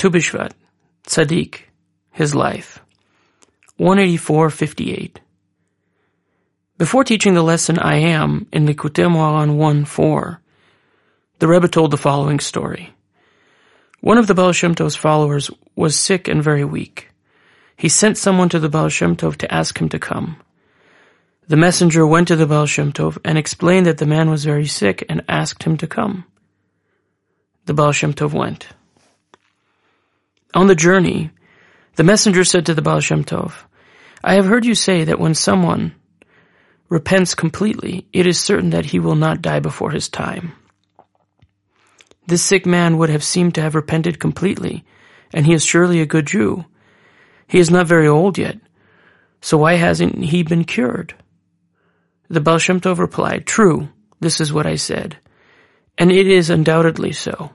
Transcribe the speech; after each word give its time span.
Tu 0.00 0.08
B'Shvat, 0.08 0.52
Tzaddik, 1.06 1.64
his 2.10 2.34
life. 2.34 2.82
184.58. 3.78 5.16
Before 6.78 7.04
teaching 7.04 7.34
the 7.34 7.42
lesson 7.42 7.78
I 7.78 7.96
am 7.96 8.46
in 8.50 8.64
Likutei 8.64 9.04
Moharan 9.04 9.58
1.4, 9.58 10.38
the 11.38 11.46
Rebbe 11.46 11.68
told 11.68 11.90
the 11.90 11.98
following 11.98 12.40
story. 12.40 12.94
One 14.00 14.16
of 14.16 14.26
the 14.26 14.32
Baal 14.32 14.52
Shem 14.52 14.74
Tov's 14.74 14.96
followers 14.96 15.50
was 15.76 15.96
sick 15.96 16.28
and 16.28 16.42
very 16.42 16.64
weak. 16.64 17.10
He 17.76 17.90
sent 17.90 18.16
someone 18.16 18.48
to 18.48 18.58
the 18.58 18.70
Baal 18.70 18.88
Shem 18.88 19.16
Tov 19.16 19.36
to 19.36 19.52
ask 19.52 19.78
him 19.78 19.90
to 19.90 19.98
come. 19.98 20.40
The 21.46 21.58
messenger 21.58 22.06
went 22.06 22.28
to 22.28 22.36
the 22.36 22.46
Baal 22.46 22.64
Shem 22.64 22.94
Tov 22.94 23.18
and 23.22 23.36
explained 23.36 23.84
that 23.84 23.98
the 23.98 24.06
man 24.06 24.30
was 24.30 24.46
very 24.46 24.66
sick 24.66 25.04
and 25.10 25.22
asked 25.28 25.64
him 25.64 25.76
to 25.76 25.86
come. 25.86 26.24
The 27.66 27.74
Baal 27.74 27.92
Shem 27.92 28.14
Tov 28.14 28.32
went. 28.32 28.68
On 30.52 30.66
the 30.66 30.74
journey, 30.74 31.30
the 31.94 32.04
messenger 32.04 32.44
said 32.44 32.66
to 32.66 32.74
the 32.74 32.82
Baal 32.82 33.00
Shem 33.00 33.24
Tov, 33.24 33.52
I 34.22 34.34
have 34.34 34.46
heard 34.46 34.66
you 34.66 34.74
say 34.74 35.04
that 35.04 35.20
when 35.20 35.34
someone 35.34 35.94
repents 36.88 37.34
completely, 37.34 38.06
it 38.12 38.26
is 38.26 38.38
certain 38.38 38.70
that 38.70 38.86
he 38.86 38.98
will 38.98 39.14
not 39.14 39.42
die 39.42 39.60
before 39.60 39.92
his 39.92 40.08
time. 40.08 40.52
This 42.26 42.42
sick 42.42 42.66
man 42.66 42.98
would 42.98 43.10
have 43.10 43.24
seemed 43.24 43.54
to 43.54 43.62
have 43.62 43.74
repented 43.74 44.18
completely, 44.18 44.84
and 45.32 45.46
he 45.46 45.54
is 45.54 45.64
surely 45.64 46.00
a 46.00 46.06
good 46.06 46.26
Jew. 46.26 46.64
He 47.46 47.58
is 47.58 47.70
not 47.70 47.86
very 47.86 48.08
old 48.08 48.36
yet, 48.36 48.58
so 49.40 49.56
why 49.58 49.74
hasn't 49.74 50.16
he 50.24 50.42
been 50.42 50.64
cured? 50.64 51.14
The 52.28 52.40
Baal 52.40 52.58
Shem 52.58 52.80
Tov 52.80 52.98
replied, 52.98 53.46
True, 53.46 53.88
this 54.18 54.40
is 54.40 54.52
what 54.52 54.66
I 54.66 54.74
said, 54.74 55.16
and 55.96 56.10
it 56.10 56.26
is 56.26 56.50
undoubtedly 56.50 57.12
so. 57.12 57.50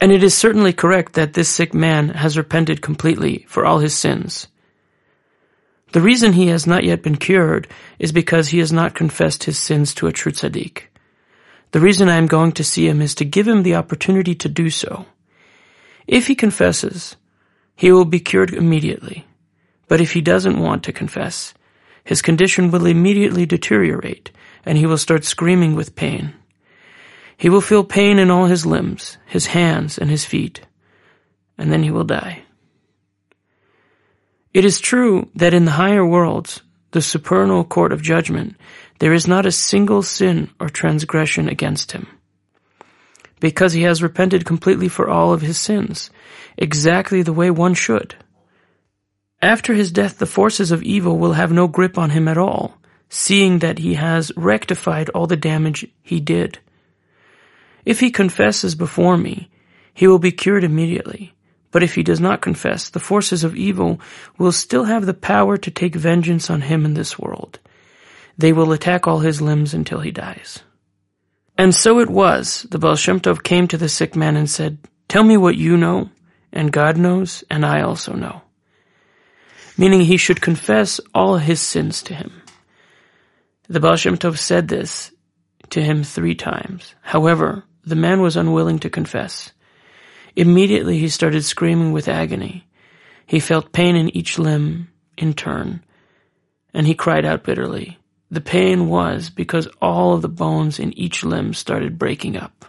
And 0.00 0.10
it 0.10 0.22
is 0.22 0.34
certainly 0.34 0.72
correct 0.72 1.12
that 1.12 1.34
this 1.34 1.48
sick 1.48 1.74
man 1.74 2.08
has 2.10 2.38
repented 2.38 2.80
completely 2.80 3.44
for 3.48 3.66
all 3.66 3.80
his 3.80 3.94
sins. 3.94 4.48
The 5.92 6.00
reason 6.00 6.32
he 6.32 6.46
has 6.46 6.66
not 6.66 6.84
yet 6.84 7.02
been 7.02 7.16
cured 7.16 7.68
is 7.98 8.12
because 8.12 8.48
he 8.48 8.60
has 8.60 8.72
not 8.72 8.94
confessed 8.94 9.44
his 9.44 9.58
sins 9.58 9.92
to 9.94 10.06
a 10.06 10.12
true 10.12 10.32
tzaddik. 10.32 10.84
The 11.72 11.80
reason 11.80 12.08
I 12.08 12.16
am 12.16 12.26
going 12.26 12.52
to 12.52 12.64
see 12.64 12.88
him 12.88 13.02
is 13.02 13.14
to 13.16 13.24
give 13.24 13.46
him 13.46 13.62
the 13.62 13.74
opportunity 13.74 14.34
to 14.36 14.48
do 14.48 14.70
so. 14.70 15.06
If 16.06 16.28
he 16.28 16.34
confesses, 16.34 17.16
he 17.76 17.92
will 17.92 18.04
be 18.04 18.20
cured 18.20 18.54
immediately. 18.54 19.26
But 19.88 20.00
if 20.00 20.12
he 20.12 20.20
doesn't 20.20 20.58
want 20.58 20.84
to 20.84 20.92
confess, 20.92 21.54
his 22.04 22.22
condition 22.22 22.70
will 22.70 22.86
immediately 22.86 23.44
deteriorate 23.44 24.30
and 24.64 24.78
he 24.78 24.86
will 24.86 24.98
start 24.98 25.24
screaming 25.24 25.74
with 25.74 25.96
pain. 25.96 26.34
He 27.40 27.48
will 27.48 27.62
feel 27.62 27.84
pain 27.84 28.18
in 28.18 28.30
all 28.30 28.44
his 28.44 28.66
limbs, 28.66 29.16
his 29.24 29.46
hands, 29.46 29.96
and 29.96 30.10
his 30.10 30.26
feet, 30.26 30.60
and 31.56 31.72
then 31.72 31.82
he 31.82 31.90
will 31.90 32.04
die. 32.04 32.42
It 34.52 34.66
is 34.66 34.78
true 34.78 35.30
that 35.36 35.54
in 35.54 35.64
the 35.64 35.70
higher 35.70 36.04
worlds, 36.04 36.60
the 36.90 37.00
supernal 37.00 37.64
court 37.64 37.92
of 37.92 38.02
judgment, 38.02 38.56
there 38.98 39.14
is 39.14 39.26
not 39.26 39.46
a 39.46 39.52
single 39.52 40.02
sin 40.02 40.50
or 40.60 40.68
transgression 40.68 41.48
against 41.48 41.92
him. 41.92 42.08
Because 43.40 43.72
he 43.72 43.84
has 43.84 44.02
repented 44.02 44.44
completely 44.44 44.88
for 44.88 45.08
all 45.08 45.32
of 45.32 45.40
his 45.40 45.56
sins, 45.56 46.10
exactly 46.58 47.22
the 47.22 47.32
way 47.32 47.50
one 47.50 47.72
should. 47.72 48.16
After 49.40 49.72
his 49.72 49.90
death, 49.90 50.18
the 50.18 50.26
forces 50.26 50.72
of 50.72 50.82
evil 50.82 51.16
will 51.16 51.32
have 51.32 51.52
no 51.52 51.68
grip 51.68 51.96
on 51.96 52.10
him 52.10 52.28
at 52.28 52.36
all, 52.36 52.76
seeing 53.08 53.60
that 53.60 53.78
he 53.78 53.94
has 53.94 54.30
rectified 54.36 55.08
all 55.08 55.26
the 55.26 55.38
damage 55.38 55.86
he 56.02 56.20
did. 56.20 56.58
If 57.84 58.00
he 58.00 58.10
confesses 58.10 58.74
before 58.74 59.16
me, 59.16 59.50
he 59.94 60.06
will 60.06 60.18
be 60.18 60.32
cured 60.32 60.64
immediately. 60.64 61.34
But 61.70 61.82
if 61.82 61.94
he 61.94 62.02
does 62.02 62.20
not 62.20 62.42
confess, 62.42 62.88
the 62.88 63.00
forces 63.00 63.44
of 63.44 63.54
evil 63.54 64.00
will 64.38 64.52
still 64.52 64.84
have 64.84 65.06
the 65.06 65.14
power 65.14 65.56
to 65.58 65.70
take 65.70 65.94
vengeance 65.94 66.50
on 66.50 66.62
him 66.62 66.84
in 66.84 66.94
this 66.94 67.18
world. 67.18 67.60
They 68.36 68.52
will 68.52 68.72
attack 68.72 69.06
all 69.06 69.20
his 69.20 69.40
limbs 69.40 69.74
until 69.74 70.00
he 70.00 70.10
dies. 70.10 70.60
And 71.56 71.74
so 71.74 72.00
it 72.00 72.08
was, 72.08 72.66
the 72.70 72.78
Baal 72.78 72.96
Shem 72.96 73.20
Tov 73.20 73.42
came 73.42 73.68
to 73.68 73.76
the 73.76 73.88
sick 73.88 74.16
man 74.16 74.36
and 74.36 74.48
said, 74.48 74.78
Tell 75.08 75.22
me 75.22 75.36
what 75.36 75.56
you 75.56 75.76
know, 75.76 76.10
and 76.52 76.72
God 76.72 76.96
knows, 76.96 77.44
and 77.50 77.66
I 77.66 77.82
also 77.82 78.14
know. 78.14 78.42
Meaning 79.76 80.00
he 80.00 80.16
should 80.16 80.40
confess 80.40 81.00
all 81.14 81.36
his 81.36 81.60
sins 81.60 82.02
to 82.04 82.14
him. 82.14 82.42
The 83.68 83.80
Baal 83.80 83.96
Shem 83.96 84.16
Tov 84.16 84.38
said 84.38 84.68
this 84.68 85.12
to 85.70 85.82
him 85.82 86.02
three 86.02 86.34
times. 86.34 86.94
However, 87.02 87.64
the 87.84 87.96
man 87.96 88.20
was 88.20 88.36
unwilling 88.36 88.78
to 88.80 88.90
confess. 88.90 89.52
Immediately 90.36 90.98
he 90.98 91.08
started 91.08 91.44
screaming 91.44 91.92
with 91.92 92.08
agony. 92.08 92.66
He 93.26 93.40
felt 93.40 93.72
pain 93.72 93.96
in 93.96 94.14
each 94.16 94.38
limb 94.38 94.88
in 95.16 95.34
turn, 95.34 95.82
and 96.74 96.86
he 96.86 96.94
cried 96.94 97.24
out 97.24 97.44
bitterly. 97.44 97.98
The 98.30 98.40
pain 98.40 98.88
was 98.88 99.28
because 99.28 99.68
all 99.82 100.14
of 100.14 100.22
the 100.22 100.28
bones 100.28 100.78
in 100.78 100.96
each 100.96 101.24
limb 101.24 101.52
started 101.52 101.98
breaking 101.98 102.36
up. 102.36 102.64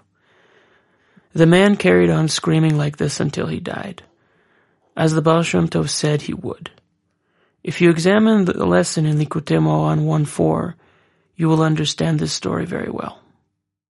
The 1.33 1.45
man 1.45 1.77
carried 1.77 2.09
on 2.09 2.27
screaming 2.27 2.77
like 2.77 2.97
this 2.97 3.19
until 3.19 3.47
he 3.47 3.59
died, 3.59 4.03
as 4.97 5.13
the 5.13 5.21
Baal 5.21 5.43
Shem 5.43 5.69
Tov 5.69 5.89
said 5.89 6.23
he 6.23 6.33
would. 6.33 6.71
If 7.63 7.79
you 7.79 7.89
examine 7.89 8.45
the 8.45 8.65
lesson 8.65 9.05
in 9.05 9.17
Likutei 9.17 9.61
Moharan 9.61 10.01
1.4, 10.01 10.73
you 11.35 11.47
will 11.47 11.61
understand 11.61 12.19
this 12.19 12.33
story 12.33 12.65
very 12.65 12.89
well. 12.89 13.20